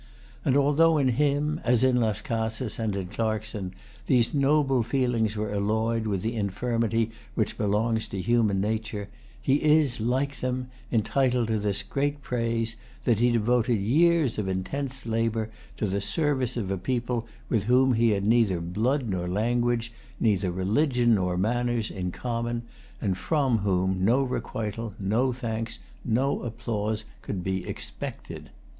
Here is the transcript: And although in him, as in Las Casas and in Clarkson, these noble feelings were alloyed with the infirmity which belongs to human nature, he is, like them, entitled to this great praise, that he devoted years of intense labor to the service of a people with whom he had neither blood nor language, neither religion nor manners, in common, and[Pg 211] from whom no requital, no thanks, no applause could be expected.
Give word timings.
And 0.43 0.57
although 0.57 0.97
in 0.97 1.09
him, 1.09 1.61
as 1.63 1.83
in 1.83 1.97
Las 1.97 2.21
Casas 2.21 2.79
and 2.79 2.95
in 2.95 3.05
Clarkson, 3.09 3.71
these 4.07 4.33
noble 4.33 4.81
feelings 4.81 5.35
were 5.37 5.53
alloyed 5.53 6.07
with 6.07 6.23
the 6.23 6.35
infirmity 6.35 7.11
which 7.35 7.55
belongs 7.55 8.07
to 8.07 8.19
human 8.19 8.59
nature, 8.59 9.09
he 9.39 9.57
is, 9.57 9.99
like 10.01 10.39
them, 10.39 10.69
entitled 10.91 11.49
to 11.49 11.59
this 11.59 11.83
great 11.83 12.23
praise, 12.23 12.75
that 13.03 13.19
he 13.19 13.29
devoted 13.31 13.79
years 13.79 14.39
of 14.39 14.47
intense 14.47 15.05
labor 15.05 15.51
to 15.77 15.85
the 15.85 16.01
service 16.01 16.57
of 16.57 16.71
a 16.71 16.79
people 16.79 17.27
with 17.47 17.65
whom 17.65 17.93
he 17.93 18.09
had 18.09 18.25
neither 18.25 18.59
blood 18.59 19.07
nor 19.07 19.27
language, 19.27 19.93
neither 20.19 20.51
religion 20.51 21.13
nor 21.13 21.37
manners, 21.37 21.91
in 21.91 22.09
common, 22.09 22.63
and[Pg 23.03 23.13
211] 23.27 23.27
from 23.27 23.57
whom 23.59 24.03
no 24.03 24.23
requital, 24.23 24.95
no 24.97 25.31
thanks, 25.31 25.77
no 26.03 26.41
applause 26.41 27.05
could 27.21 27.43
be 27.43 27.67
expected. 27.67 28.49